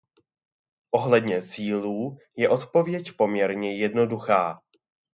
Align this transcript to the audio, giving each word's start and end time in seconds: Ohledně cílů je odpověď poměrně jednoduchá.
Ohledně 0.91 1.41
cílů 1.41 2.17
je 2.35 2.49
odpověď 2.49 3.11
poměrně 3.17 3.77
jednoduchá. 3.77 4.55